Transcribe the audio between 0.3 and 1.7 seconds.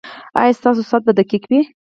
ایا ستاسو ساعت به دقیق وي؟